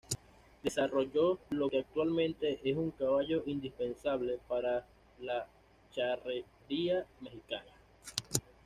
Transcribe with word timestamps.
Desarrolló 0.63 1.37
lo 1.51 1.69
que 1.69 1.77
actualmente 1.77 2.59
es 2.67 2.75
un 2.75 2.89
caballo 2.89 3.43
indispensable 3.45 4.39
para 4.47 4.83
la 5.19 5.47
charrería 5.93 7.05
mexicana. 7.19 7.69